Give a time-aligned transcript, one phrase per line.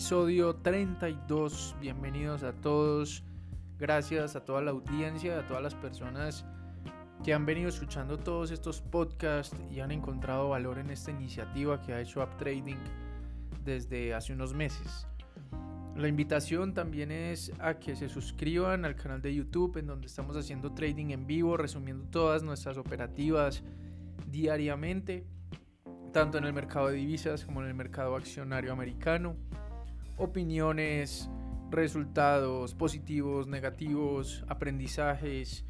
[0.00, 1.76] episodio 32.
[1.78, 3.22] Bienvenidos a todos.
[3.78, 6.46] Gracias a toda la audiencia, a todas las personas
[7.22, 11.92] que han venido escuchando todos estos podcasts y han encontrado valor en esta iniciativa que
[11.92, 12.78] ha hecho UpTrading
[13.62, 15.06] desde hace unos meses.
[15.94, 20.34] La invitación también es a que se suscriban al canal de YouTube en donde estamos
[20.34, 23.62] haciendo trading en vivo, resumiendo todas nuestras operativas
[24.30, 25.26] diariamente,
[26.14, 29.36] tanto en el mercado de divisas como en el mercado accionario americano.
[30.20, 31.30] Opiniones,
[31.70, 35.64] resultados positivos, negativos, aprendizajes,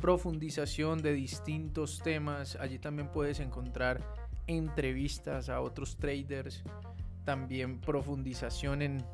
[0.00, 2.56] profundización de distintos temas.
[2.56, 4.02] Allí también puedes encontrar
[4.46, 6.64] entrevistas a otros traders,
[7.24, 9.04] también profundización en,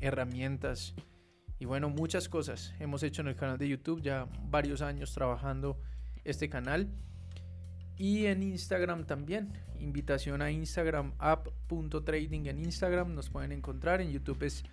[0.00, 0.94] herramientas
[1.58, 5.78] y bueno, muchas cosas hemos hecho en el canal de YouTube, ya varios años trabajando
[6.24, 6.88] este canal.
[7.96, 14.42] Y en Instagram también, invitación a Instagram, app.trading en Instagram, nos pueden encontrar, en YouTube
[14.42, 14.64] es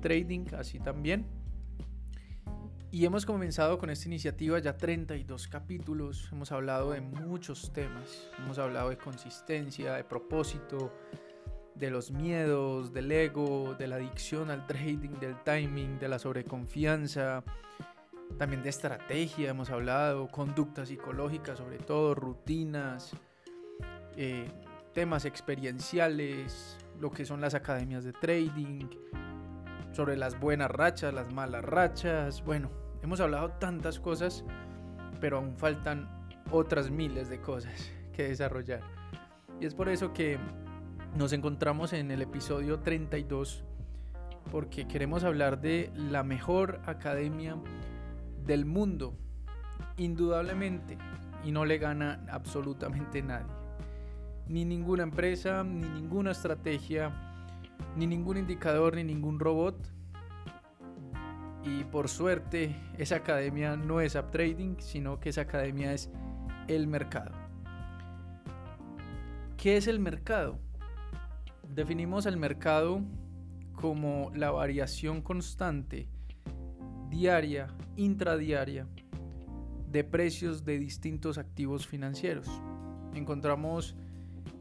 [0.00, 1.26] trading así también.
[2.90, 8.58] Y hemos comenzado con esta iniciativa ya 32 capítulos, hemos hablado de muchos temas, hemos
[8.58, 10.92] hablado de consistencia, de propósito,
[11.74, 17.42] de los miedos, del ego, de la adicción al trading, del timing, de la sobreconfianza,
[18.38, 23.12] también de estrategia hemos hablado, conductas psicológicas sobre todo, rutinas,
[24.16, 24.50] eh,
[24.92, 28.88] temas experienciales, lo que son las academias de trading,
[29.92, 32.70] sobre las buenas rachas, las malas rachas, bueno,
[33.02, 34.44] hemos hablado tantas cosas,
[35.20, 36.08] pero aún faltan
[36.50, 38.80] otras miles de cosas que desarrollar.
[39.60, 40.38] Y es por eso que
[41.16, 43.64] nos encontramos en el episodio 32
[44.50, 47.56] porque queremos hablar de la mejor academia
[48.46, 49.16] del mundo,
[49.96, 50.98] indudablemente,
[51.44, 53.52] y no le gana absolutamente nadie.
[54.46, 57.12] Ni ninguna empresa, ni ninguna estrategia,
[57.96, 59.76] ni ningún indicador, ni ningún robot.
[61.64, 66.10] Y por suerte, esa academia no es trading sino que esa academia es
[66.68, 67.32] el mercado.
[69.56, 70.58] ¿Qué es el mercado?
[71.66, 73.00] Definimos el mercado
[73.72, 76.08] como la variación constante,
[77.14, 78.88] diaria, intradiaria,
[79.88, 82.48] de precios de distintos activos financieros.
[83.14, 83.94] Encontramos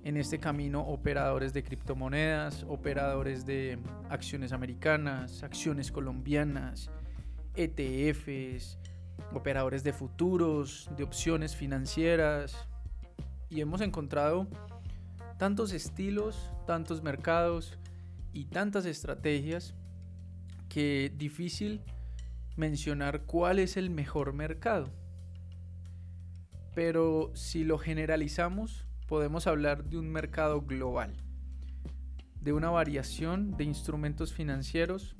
[0.03, 6.91] en este camino operadores de criptomonedas, operadores de acciones americanas, acciones colombianas,
[7.56, 8.78] ETFs,
[9.34, 12.56] operadores de futuros, de opciones financieras
[13.50, 14.47] y hemos encontrado
[15.40, 17.80] tantos estilos, tantos mercados
[18.31, 19.74] y tantas estrategias
[20.70, 21.81] que difícil
[22.56, 24.91] mencionar cuál es el mejor mercado.
[26.75, 31.14] Pero si lo generalizamos, podemos hablar de un mercado global,
[32.41, 35.16] de una variación de instrumentos financieros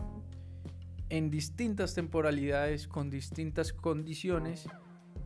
[1.09, 4.67] en distintas temporalidades, con distintas condiciones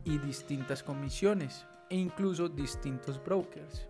[0.04, 3.88] y distintas comisiones, e incluso distintos brokers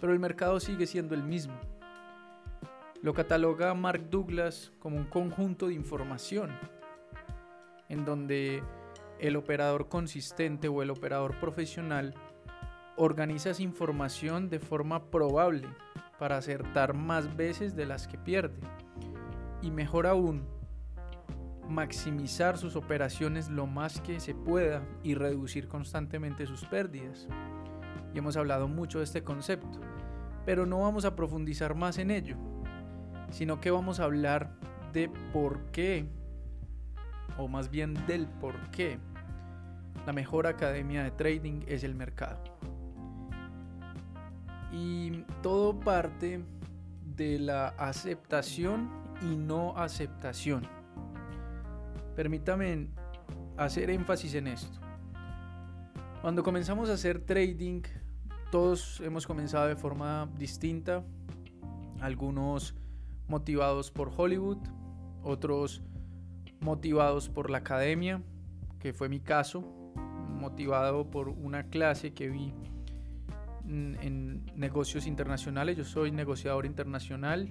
[0.00, 1.54] pero el mercado sigue siendo el mismo.
[3.02, 6.50] Lo cataloga Mark Douglas como un conjunto de información,
[7.90, 8.62] en donde
[9.18, 12.14] el operador consistente o el operador profesional
[12.96, 15.68] organiza esa información de forma probable
[16.18, 18.60] para acertar más veces de las que pierde.
[19.60, 20.46] Y mejor aún,
[21.68, 27.28] maximizar sus operaciones lo más que se pueda y reducir constantemente sus pérdidas
[28.12, 29.80] y hemos hablado mucho de este concepto,
[30.44, 32.36] pero no vamos a profundizar más en ello,
[33.30, 34.56] sino que vamos a hablar
[34.92, 36.08] de por qué,
[37.40, 38.98] o más bien del por qué,
[40.06, 42.38] la mejor academia de trading es el mercado.
[44.72, 46.44] Y todo parte
[47.16, 48.90] de la aceptación
[49.22, 50.66] y no aceptación.
[52.14, 52.88] Permítame
[53.56, 54.78] hacer énfasis en esto.
[56.20, 57.82] Cuando comenzamos a hacer trading,
[58.50, 61.02] todos hemos comenzado de forma distinta,
[62.00, 62.74] algunos
[63.28, 64.58] motivados por Hollywood,
[65.22, 65.82] otros
[66.60, 68.22] motivados por la academia,
[68.78, 69.62] que fue mi caso,
[69.94, 72.54] motivado por una clase que vi
[73.66, 77.48] en, negocios internacionales, yo soy negociador internacional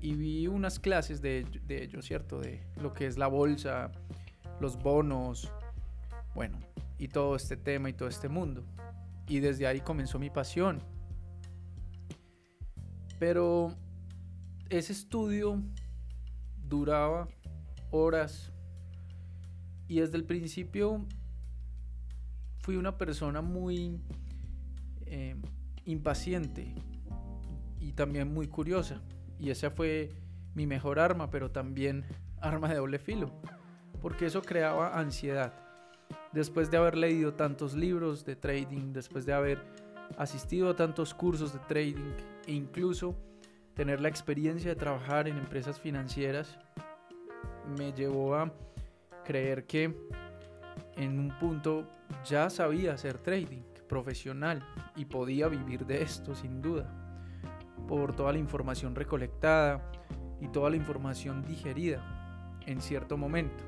[0.00, 2.40] y vi unas clases de, de ello, ¿cierto?
[2.40, 3.90] De lo que es la bolsa,
[4.60, 5.52] los bonos,
[6.34, 6.58] bueno,
[6.98, 8.64] y todo este tema y todo este mundo
[9.28, 10.82] y desde ahí comenzó mi pasión.
[13.18, 13.74] Pero
[14.70, 15.62] ese estudio
[16.56, 17.28] duraba
[17.90, 18.52] horas
[19.88, 21.06] y desde el principio
[22.60, 24.00] fui una persona muy
[25.06, 25.36] eh,
[25.86, 26.74] impaciente
[27.80, 29.00] y también muy curiosa.
[29.38, 30.10] Y esa fue
[30.54, 32.04] mi mejor arma, pero también
[32.40, 33.32] arma de doble filo,
[34.02, 35.54] porque eso creaba ansiedad.
[36.32, 39.64] Después de haber leído tantos libros de trading, después de haber
[40.18, 42.12] asistido a tantos cursos de trading
[42.46, 43.16] e incluso
[43.74, 46.58] tener la experiencia de trabajar en empresas financieras,
[47.76, 48.52] me llevó a
[49.24, 49.94] creer que
[50.96, 51.86] en un punto
[52.24, 54.64] ya sabía hacer trading profesional
[54.96, 56.92] y podía vivir de esto sin duda,
[57.86, 59.90] por toda la información recolectada
[60.40, 63.64] y toda la información digerida en cierto momento.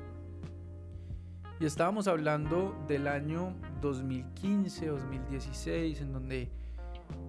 [1.59, 6.49] Y estábamos hablando del año 2015-2016, en donde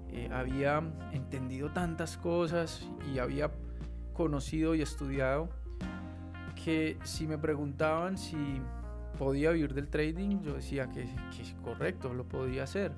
[0.09, 0.83] eh, había
[1.13, 3.51] entendido tantas cosas y había
[4.15, 5.51] conocido y estudiado
[6.65, 8.37] que si me preguntaban si
[9.19, 12.93] podía vivir del trading, yo decía que, es correcto, lo podía hacer.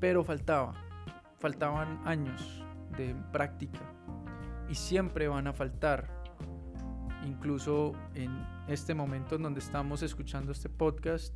[0.00, 0.74] Pero faltaba,
[1.38, 2.62] faltaban años
[2.96, 3.80] de práctica
[4.68, 6.08] y siempre van a faltar
[7.26, 8.30] incluso en
[8.68, 11.34] este momento en donde estamos escuchando este podcast,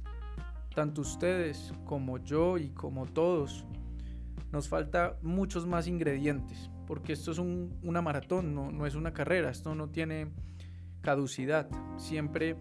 [0.75, 3.67] tanto ustedes como yo y como todos,
[4.53, 9.51] nos falta muchos más ingredientes, porque esto es una maratón, no, no es una carrera,
[9.51, 10.29] esto no tiene
[11.01, 12.57] caducidad, siempre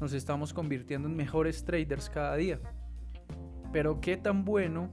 [0.00, 2.60] nos estamos convirtiendo en mejores traders cada día.
[3.72, 4.90] Pero qué tan bueno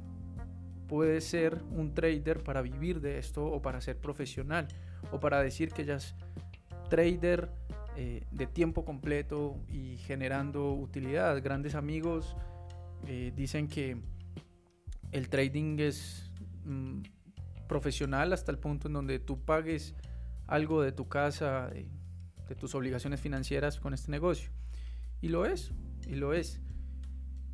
[0.88, 4.68] puede ser un trader para vivir de esto o para ser profesional
[5.12, 6.16] o para decir que ya es
[6.90, 7.50] trader
[7.96, 11.42] eh, de tiempo completo y generando utilidad.
[11.42, 12.36] Grandes amigos
[13.08, 13.98] eh, dicen que
[15.12, 16.32] el trading es
[16.66, 17.02] mm,
[17.72, 19.96] profesional hasta el punto en donde tú pagues
[20.46, 21.88] algo de tu casa, de,
[22.50, 24.52] de tus obligaciones financieras con este negocio.
[25.22, 25.72] Y lo es,
[26.06, 26.60] y lo es.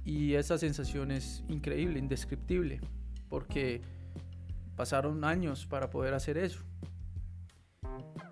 [0.04, 2.82] Y esa sensación es increíble, indescriptible,
[3.30, 3.84] porque
[4.76, 6.64] pasaron años para poder hacer eso.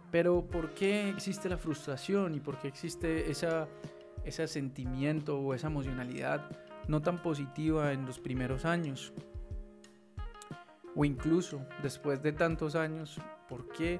[0.09, 3.67] Pero ¿por qué existe la frustración y por qué existe esa,
[4.23, 6.49] ese sentimiento o esa emocionalidad
[6.87, 9.13] no tan positiva en los primeros años?
[10.95, 13.19] O incluso después de tantos años,
[13.49, 13.99] ¿por qué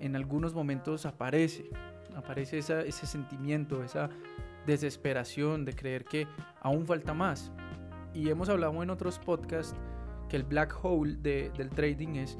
[0.00, 1.70] en algunos momentos aparece?
[2.14, 4.08] Aparece ese sentimiento, esa
[4.66, 6.26] desesperación de creer que
[6.60, 7.52] aún falta más.
[8.14, 9.74] Y hemos hablado en otros podcasts
[10.28, 12.38] que el black hole del trading es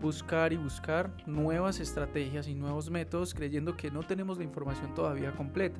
[0.00, 5.32] buscar y buscar nuevas estrategias y nuevos métodos creyendo que no tenemos la información todavía
[5.32, 5.78] completa.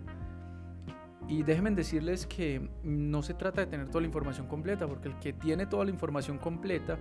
[1.29, 5.19] Y déjenme decirles que no se trata de tener toda la información completa, porque el
[5.19, 6.99] que tiene toda la información completa,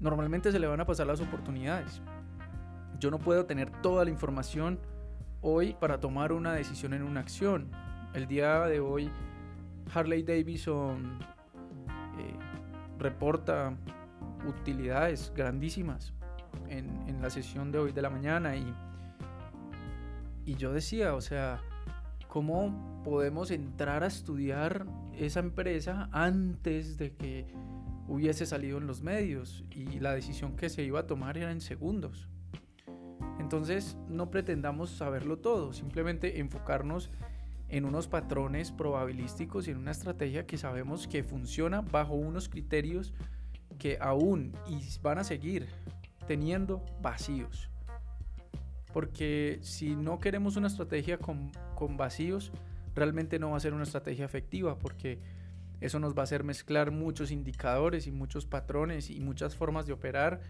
[0.00, 2.00] normalmente se le van a pasar las oportunidades.
[2.98, 4.80] Yo no puedo tener toda la información
[5.40, 7.70] hoy para tomar una decisión en una acción.
[8.14, 9.10] El día de hoy,
[9.94, 11.18] Harley Davidson
[12.18, 12.34] eh,
[12.98, 13.76] reporta
[14.46, 16.12] utilidades grandísimas
[16.68, 18.72] en, la sesión de hoy de la mañana y,
[20.44, 21.60] y yo decía, o sea,
[22.28, 27.46] ¿cómo podemos entrar a estudiar esa empresa antes de que
[28.06, 31.60] hubiese salido en los medios y la decisión que se iba a tomar era en
[31.60, 32.28] segundos?
[33.40, 37.10] Entonces no pretendamos saberlo todo, simplemente enfocarnos
[37.68, 43.14] en unos patrones probabilísticos y en una estrategia que sabemos que funciona bajo unos criterios
[43.78, 45.68] que aún y van a seguir
[46.26, 47.70] teniendo vacíos.
[48.92, 52.52] Porque si no queremos una estrategia con, con vacíos,
[52.94, 55.20] realmente no va a ser una estrategia efectiva porque
[55.80, 59.92] eso nos va a hacer mezclar muchos indicadores y muchos patrones y muchas formas de
[59.92, 60.40] operar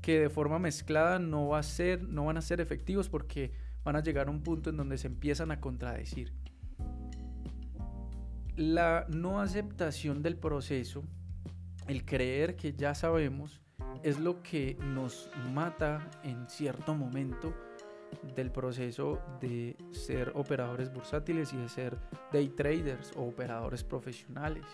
[0.00, 3.52] que de forma mezclada no, va a ser, no van a ser efectivos porque
[3.84, 6.32] van a llegar a un punto en donde se empiezan a contradecir.
[8.56, 11.02] La no aceptación del proceso
[11.88, 13.60] el creer que ya sabemos
[14.02, 17.54] es lo que nos mata en cierto momento
[18.34, 21.98] del proceso de ser operadores bursátiles y de ser
[22.32, 24.64] day traders o operadores profesionales.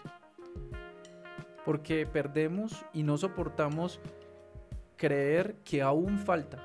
[1.64, 4.00] Porque perdemos y no soportamos
[4.96, 6.58] creer que aún falta,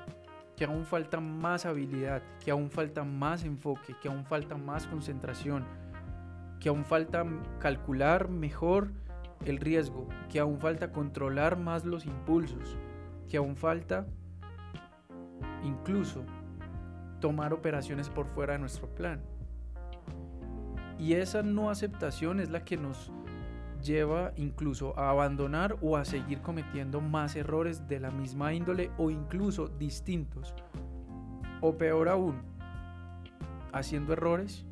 [0.56, 5.66] que aún falta más habilidad, que aún falta más enfoque, que aún falta más concentración,
[6.60, 7.26] que aún falta
[7.58, 8.92] calcular mejor
[9.44, 12.76] el riesgo, que aún falta controlar más los impulsos,
[13.28, 14.06] que aún falta
[15.64, 16.24] incluso
[17.22, 19.22] tomar operaciones por fuera de nuestro plan.
[20.98, 23.12] Y esa no aceptación es la que nos
[23.82, 29.10] lleva incluso a abandonar o a seguir cometiendo más errores de la misma índole o
[29.10, 30.52] incluso distintos.
[31.60, 32.42] O peor aún,
[33.72, 34.66] haciendo errores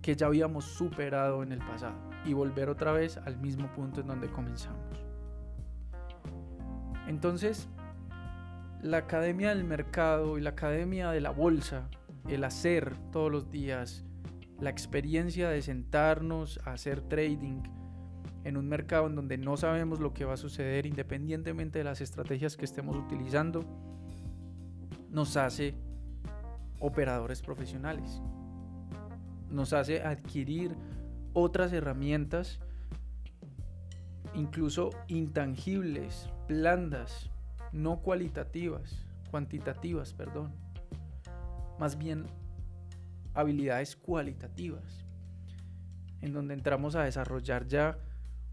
[0.00, 4.06] que ya habíamos superado en el pasado y volver otra vez al mismo punto en
[4.06, 5.04] donde comenzamos.
[7.08, 7.68] Entonces,
[8.82, 11.88] la academia del mercado y la academia de la bolsa,
[12.28, 14.04] el hacer todos los días,
[14.60, 17.62] la experiencia de sentarnos a hacer trading
[18.44, 22.00] en un mercado en donde no sabemos lo que va a suceder independientemente de las
[22.00, 23.64] estrategias que estemos utilizando,
[25.10, 25.74] nos hace
[26.78, 28.22] operadores profesionales.
[29.50, 30.76] Nos hace adquirir
[31.32, 32.60] otras herramientas,
[34.34, 37.30] incluso intangibles, blandas,
[37.72, 40.52] no cualitativas, cuantitativas, perdón.
[41.78, 42.26] Más bien
[43.34, 45.04] habilidades cualitativas,
[46.20, 47.98] en donde entramos a desarrollar ya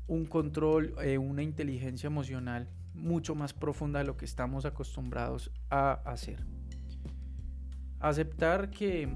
[0.07, 5.93] un control, eh, una inteligencia emocional mucho más profunda de lo que estamos acostumbrados a
[6.05, 6.45] hacer.
[7.99, 9.09] Aceptar que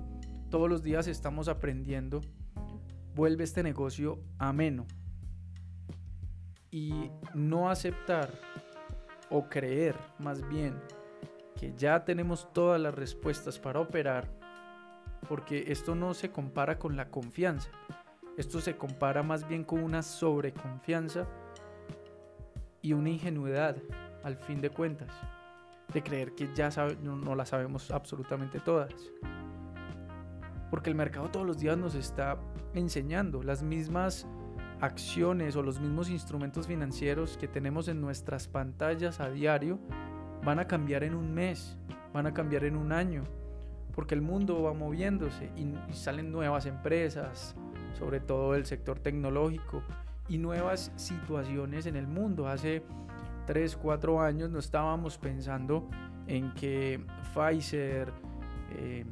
[0.50, 2.22] todos los días estamos aprendiendo
[3.14, 4.86] vuelve este negocio ameno.
[6.72, 8.32] Y no aceptar
[9.30, 10.80] o creer más bien
[11.58, 14.28] que ya tenemos todas las respuestas para operar,
[15.28, 17.72] porque esto no se compara con la confianza,
[18.38, 21.28] esto se compara más bien con una sobreconfianza
[22.82, 23.76] y una ingenuidad
[24.24, 25.10] al fin de cuentas,
[25.94, 26.70] de creer que ya
[27.02, 28.94] no, no la sabemos absolutamente todas.
[30.70, 32.38] Porque el mercado todos los días nos está
[32.74, 34.28] enseñando las mismas
[34.82, 39.80] acciones o los mismos instrumentos financieros que tenemos en nuestras pantallas a diario
[40.44, 41.78] van a cambiar en un mes,
[42.14, 43.24] van a cambiar en un año,
[43.94, 47.56] porque el mundo va moviéndose y, salen nuevas empresas,
[47.98, 49.82] sobre todo el sector tecnológico,
[50.30, 52.48] y nuevas situaciones en el mundo.
[52.48, 52.84] Hace
[53.48, 55.90] 3, 4 años no estábamos pensando
[56.28, 57.04] en que
[57.34, 58.12] Pfizer,
[58.72, 59.06] eh,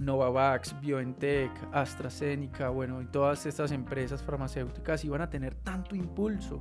[0.00, 6.60] Novavax, BioNTech, AstraZeneca, bueno, y todas estas empresas farmacéuticas iban a tener tanto impulso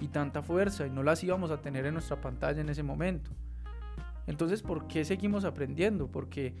[0.00, 3.30] y tanta fuerza y no las íbamos a tener en nuestra pantalla en ese momento.
[4.26, 6.10] Entonces, ¿por qué seguimos aprendiendo?
[6.10, 6.54] Porque,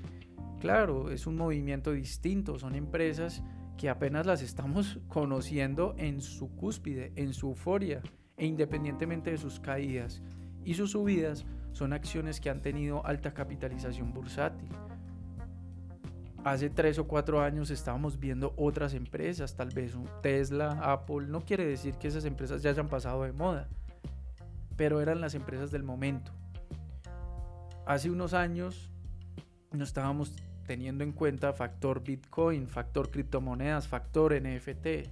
[0.60, 3.42] claro, es un movimiento distinto, son empresas
[3.76, 8.02] que apenas las estamos conociendo en su cúspide, en su euforia,
[8.36, 10.22] e independientemente de sus caídas
[10.64, 14.68] y sus subidas, son acciones que han tenido alta capitalización bursátil
[16.44, 21.64] hace tres o cuatro años estábamos viendo otras empresas, tal vez Tesla, Apple, no quiere
[21.64, 23.68] decir que esas empresas ya hayan pasado de moda,
[24.76, 26.32] pero eran las empresas del momento.
[27.86, 28.90] Hace unos años
[29.72, 30.34] no estábamos
[30.66, 35.08] teniendo en cuenta factor Bitcoin, factor criptomonedas, factor NFT.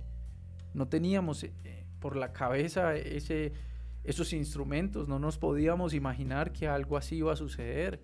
[0.75, 7.17] No teníamos eh, por la cabeza esos instrumentos, no nos podíamos imaginar que algo así
[7.17, 8.01] iba a suceder.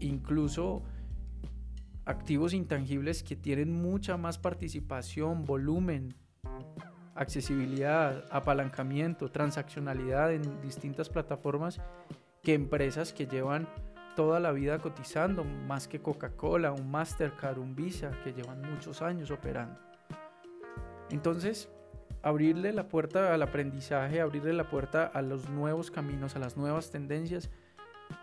[0.00, 0.84] Incluso
[2.08, 6.14] activos intangibles que tienen mucha más participación, volumen,
[7.14, 11.82] accesibilidad, apalancamiento, transaccionalidad en distintas plataformas
[12.42, 13.68] que empresas que llevan
[14.16, 19.30] toda la vida cotizando, más que Coca-Cola, un Mastercard, un Visa, que llevan muchos años
[19.30, 19.78] operando.
[21.10, 21.68] Entonces,
[22.22, 26.90] abrirle la puerta al aprendizaje, abrirle la puerta a los nuevos caminos, a las nuevas
[26.90, 27.50] tendencias,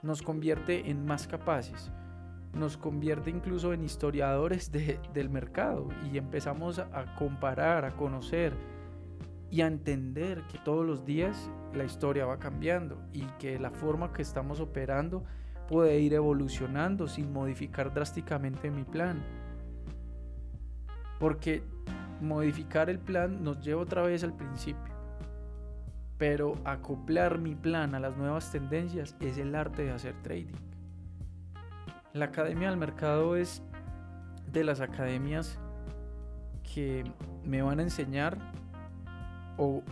[0.01, 1.91] nos convierte en más capaces
[2.55, 8.53] nos convierte incluso en historiadores del mercado y empezamos a comparar, a conocer
[9.51, 14.13] y a entender que todos los días la historia va cambiando y que la forma
[14.13, 15.23] que estamos operando
[15.67, 19.23] puede ir evolucionando sin modificar drásticamente mi plan.
[21.19, 21.63] Porque
[22.21, 24.93] modificar el plan nos lleva otra vez al principio.
[26.17, 30.74] Pero acoplar mi plan a las nuevas tendencias es el arte de hacer trading.
[32.15, 33.61] La Academia del Mercado es
[34.53, 35.59] de las academias
[36.73, 37.03] que
[37.43, 38.37] me van a enseñar
[39.57, 39.83] o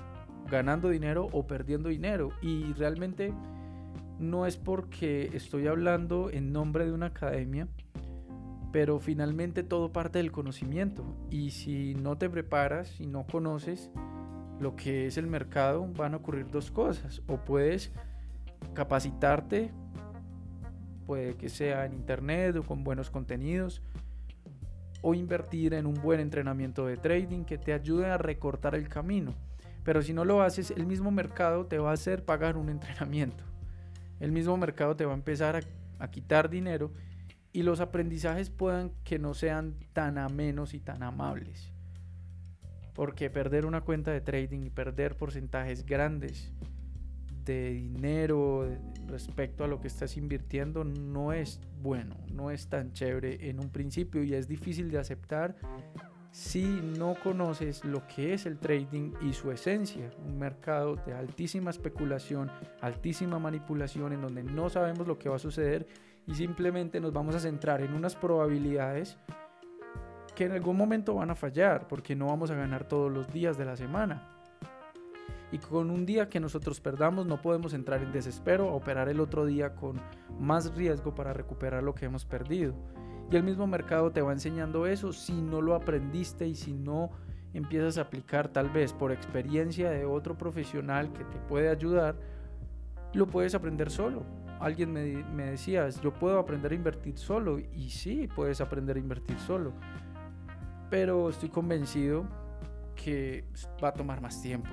[0.50, 2.30] ganando dinero o perdiendo dinero.
[2.42, 3.34] Y realmente
[4.20, 7.68] no es porque estoy hablando en nombre de una academia,
[8.72, 11.04] pero finalmente todo parte del conocimiento.
[11.30, 13.92] Y si no te preparas y no conoces
[14.62, 17.22] lo que es el mercado, van a ocurrir dos cosas.
[17.28, 17.92] O puedes
[18.74, 19.74] capacitarte
[21.06, 23.82] puede que sea en internet o con buenos contenidos,
[25.02, 29.34] o invertir en un buen entrenamiento de trading que te ayude a recortar el camino.
[29.84, 33.44] Pero si no lo haces, el mismo mercado te va a hacer pagar un entrenamiento.
[34.20, 35.60] El mismo mercado te va a empezar a,
[36.00, 36.92] a quitar dinero
[37.52, 41.72] y los aprendizajes puedan que no sean tan amenos y tan amables.
[42.94, 46.54] Porque perder una cuenta de trading y perder porcentajes grandes
[47.46, 48.70] de dinero
[49.08, 53.70] respecto a lo que estás invirtiendo no es bueno, no es tan chévere en un
[53.70, 55.56] principio y es difícil de aceptar
[56.32, 56.64] si
[56.98, 62.50] no conoces lo que es el trading y su esencia, un mercado de altísima especulación,
[62.82, 65.86] altísima manipulación en donde no sabemos lo que va a suceder
[66.26, 69.20] y simplemente nos vamos a centrar en unas probabilidades
[70.36, 73.56] que en algún momento van a fallar porque no vamos a ganar todos los días
[73.56, 74.33] de la semana.
[75.54, 79.46] Y con un día que nosotros perdamos no podemos entrar en desespero operar el otro
[79.46, 80.02] día con
[80.40, 82.74] más riesgo para recuperar lo que hemos perdido.
[83.30, 87.12] Y el mismo mercado te va enseñando eso si no lo aprendiste y si no
[87.54, 92.16] empiezas a aplicar tal vez por experiencia de otro profesional que te puede ayudar,
[93.14, 94.24] lo puedes aprender solo.
[94.60, 99.00] Alguien me, me decía, yo puedo aprender a invertir solo y sí, puedes aprender a
[99.00, 99.72] invertir solo.
[100.90, 102.26] Pero estoy convencido
[102.96, 103.46] que
[103.84, 104.72] va a tomar más tiempo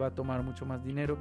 [0.00, 1.18] va a tomar mucho más dinero.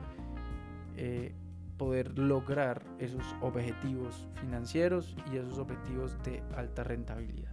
[0.97, 1.33] Eh,
[1.77, 7.51] poder lograr esos objetivos financieros y esos objetivos de alta rentabilidad.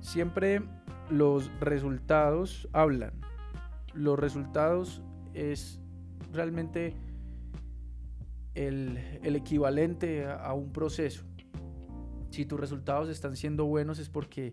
[0.00, 0.62] Siempre
[1.10, 3.12] los resultados hablan.
[3.94, 5.02] Los resultados
[5.34, 5.80] es
[6.32, 6.96] realmente
[8.54, 11.24] el, equivalente a un proceso.
[12.30, 14.52] Si tus resultados están siendo buenos es porque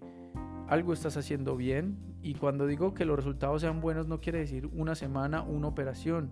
[0.70, 4.68] algo estás haciendo bien y cuando digo que los resultados sean buenos no quiere decir
[4.68, 6.30] una semana, una operación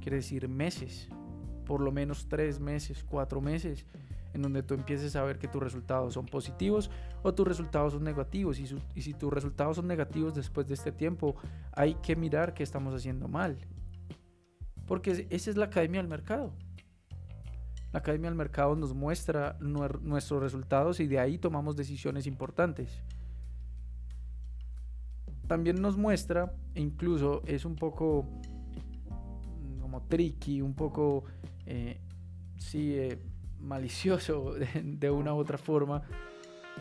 [0.00, 1.08] quiere decir meses,
[1.64, 3.86] por lo menos tres meses, cuatro meses,
[4.34, 6.90] en donde tú empieces a ver que tus resultados son positivos
[7.22, 8.58] o tus resultados son negativos.
[8.58, 8.66] Y,
[9.00, 11.36] si tus resultados son negativos después de este tiempo,
[11.72, 13.58] hay que mirar qué estamos haciendo mal.
[14.86, 16.52] Porque esa es la academia del mercado.
[17.92, 23.02] La academia del mercado nos muestra nuestros resultados y de ahí tomamos decisiones importantes.
[25.48, 28.24] También nos muestra, e incluso es un poco
[30.08, 31.24] tricky, un poco,
[31.66, 32.00] eh,
[32.56, 33.18] sí, eh,
[33.60, 36.02] malicioso de, una u otra forma,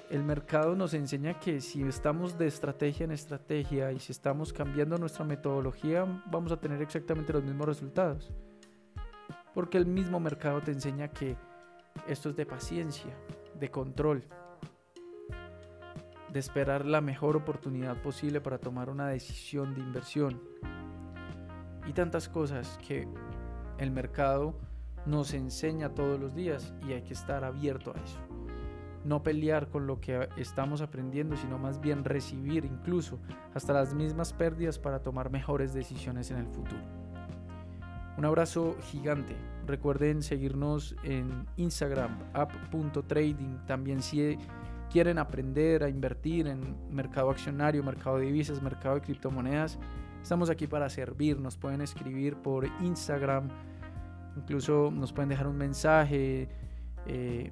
[0.10, 4.98] el mercado nos enseña que si estamos de estrategia en estrategia y si estamos cambiando
[4.98, 8.32] nuestra metodología, vamos a tener exactamente los mismos resultados.
[9.54, 11.36] Porque el mismo mercado te enseña que
[12.08, 13.12] esto es de paciencia,
[13.60, 14.24] de control,
[16.32, 20.42] de esperar la mejor oportunidad posible para tomar una decisión de inversión
[21.88, 23.08] y tantas cosas que
[23.78, 24.56] el mercado
[25.06, 28.20] nos enseña todos los días y hay que estar abierto a eso.
[29.06, 33.20] No pelear con lo que estamos aprendiendo, sino más bien recibir incluso
[33.54, 36.82] hasta las mismas pérdidas para tomar mejores decisiones en el futuro.
[38.18, 39.36] Un abrazo gigante.
[39.66, 43.66] Recuerden seguirnos en Instagram, app.trading.
[43.66, 44.38] También si
[44.92, 49.78] quieren aprender a invertir en mercado accionario, mercado de divisas, mercado de criptomonedas,
[50.28, 53.48] Estamos aquí para servir, nos pueden escribir por Instagram,
[54.36, 56.50] incluso nos pueden dejar un mensaje
[57.06, 57.50] eh,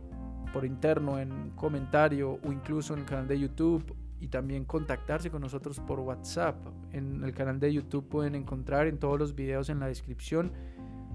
[0.51, 5.41] por interno en comentario o incluso en el canal de YouTube y también contactarse con
[5.41, 6.57] nosotros por WhatsApp.
[6.91, 10.51] En el canal de YouTube pueden encontrar en todos los videos en la descripción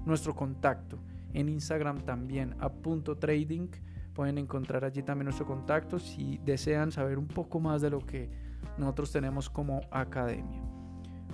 [0.03, 0.97] nuestro contacto.
[1.33, 3.67] En Instagram también a punto trading
[4.13, 8.29] pueden encontrar allí también nuestro contacto si desean saber un poco más de lo que
[8.77, 10.61] nosotros tenemos como academia.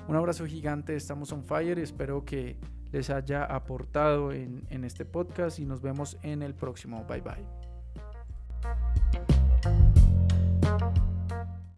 [0.07, 2.57] Un abrazo gigante, estamos on fire espero que
[2.91, 7.03] les haya aportado en, en este podcast y nos vemos en el próximo.
[7.05, 7.76] Bye bye.